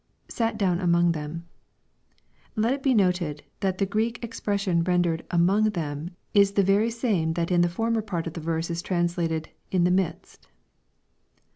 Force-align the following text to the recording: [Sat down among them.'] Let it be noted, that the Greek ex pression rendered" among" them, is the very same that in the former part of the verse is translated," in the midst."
[Sat 0.29 0.57
down 0.57 0.79
among 0.79 1.11
them.'] 1.11 1.47
Let 2.55 2.73
it 2.73 2.81
be 2.81 2.95
noted, 2.95 3.43
that 3.59 3.77
the 3.77 3.85
Greek 3.85 4.17
ex 4.23 4.39
pression 4.39 4.83
rendered" 4.83 5.23
among" 5.39 5.65
them, 5.65 6.15
is 6.33 6.53
the 6.53 6.63
very 6.63 6.89
same 6.89 7.33
that 7.33 7.51
in 7.51 7.61
the 7.61 7.69
former 7.69 8.01
part 8.01 8.25
of 8.25 8.33
the 8.33 8.41
verse 8.41 8.71
is 8.71 8.81
translated," 8.81 9.49
in 9.71 9.83
the 9.83 9.91
midst." 9.91 10.47